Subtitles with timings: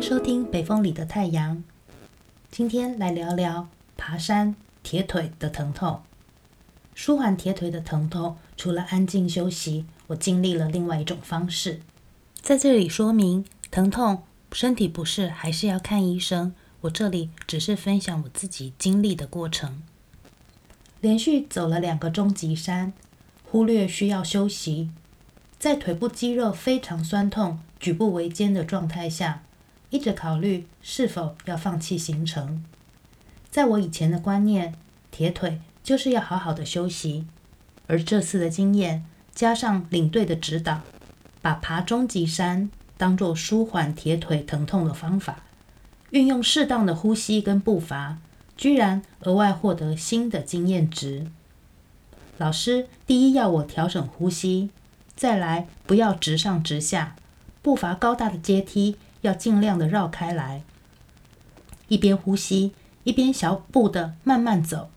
[0.00, 1.62] 收听北风里的太阳。
[2.50, 6.00] 今天来聊聊爬山铁腿的疼痛。
[6.94, 11.80] 舒缓铁腿的疼痛，除了安静休息，我经历了另外一种方式。
[12.40, 16.54] 在这里说明，疼痛、身体不适还是要看医生。
[16.80, 19.82] 我这里只是分享我自己经历的过程。
[21.02, 22.94] 连续走了两个中级山，
[23.44, 24.90] 忽略需要休息，
[25.58, 29.42] 在腿部肌肉非常酸痛、举步维艰的状态下，
[29.90, 32.64] 一直考虑是否要放弃行程。
[33.50, 34.74] 在我以前的观念，
[35.10, 35.60] 铁腿。
[35.82, 37.24] 就是要好好的休息，
[37.86, 39.04] 而这次的经验
[39.34, 40.82] 加上领队的指导，
[41.40, 45.42] 把爬终级山当作舒缓铁腿疼痛的方法，
[46.10, 48.18] 运用适当的呼吸跟步伐，
[48.58, 51.26] 居然额外获得新的经验值。
[52.36, 54.68] 老师第一要我调整呼吸，
[55.16, 57.16] 再来不要直上直下，
[57.62, 60.62] 步伐高大的阶梯要尽量的绕开来，
[61.88, 62.72] 一边呼吸
[63.04, 64.90] 一边小步的慢慢走。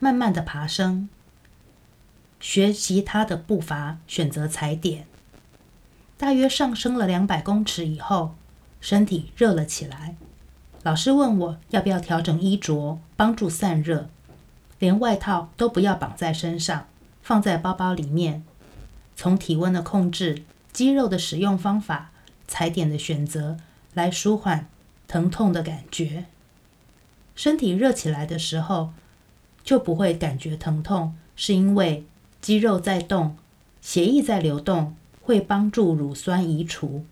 [0.00, 1.08] 慢慢的爬升，
[2.38, 5.06] 学习他的步伐，选择踩点。
[6.18, 8.34] 大约上升了两百公尺以后，
[8.82, 10.16] 身体热了起来。
[10.82, 14.10] 老师问我要不要调整衣着，帮助散热，
[14.78, 16.86] 连外套都不要绑在身上，
[17.22, 18.44] 放在包包里面。
[19.16, 22.10] 从体温的控制、肌肉的使用方法、
[22.46, 23.56] 踩点的选择
[23.94, 24.68] 来舒缓
[25.08, 26.26] 疼痛的感觉。
[27.34, 28.92] 身体热起来的时候，
[29.62, 32.04] 就不会感觉疼痛，是因为
[32.40, 33.36] 肌肉在动，
[33.80, 37.04] 血液在流动，会帮助乳酸移除。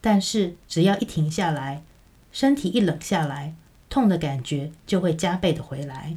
[0.00, 1.82] 但是只要一停下来，
[2.30, 3.54] 身体一冷下来，
[3.88, 6.16] 痛的感觉就会加倍的回来。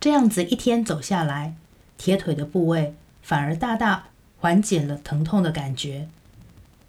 [0.00, 1.54] 这样子一天走下来，
[1.96, 6.08] 铁腿的部位反而大大缓解了疼痛的感觉。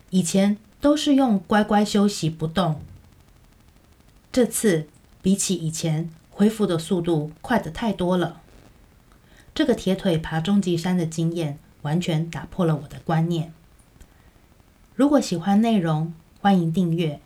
[0.09, 2.81] 以前都是用乖乖休息不动，
[4.32, 4.87] 这次
[5.21, 6.09] 比起以前。
[6.30, 8.42] 恢复的速度快得太多了。
[9.55, 13.52] 这个铁腿爬终极山的经验，完全打破了我的观念。
[14.93, 17.20] 如果喜欢内容，欢迎订阅。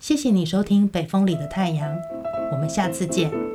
[0.00, 1.94] 谢谢你收听《北风里的太阳》，
[2.50, 3.53] 我们下次见。